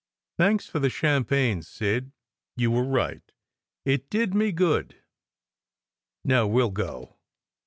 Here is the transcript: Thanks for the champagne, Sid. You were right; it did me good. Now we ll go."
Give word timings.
Thanks 0.35 0.65
for 0.65 0.79
the 0.79 0.89
champagne, 0.89 1.61
Sid. 1.61 2.11
You 2.55 2.71
were 2.71 2.83
right; 2.83 3.21
it 3.85 4.09
did 4.09 4.33
me 4.33 4.51
good. 4.51 4.95
Now 6.25 6.47
we 6.47 6.63
ll 6.63 6.71
go." 6.71 7.17